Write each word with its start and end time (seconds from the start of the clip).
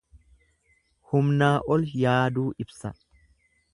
Humnaa 1.11 1.53
ol 1.75 1.85
yaaduu 2.05 2.47
ibsa. 2.67 2.93